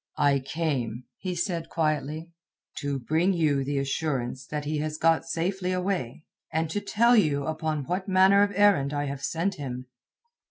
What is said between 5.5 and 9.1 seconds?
away, and to tell you upon what manner of errand I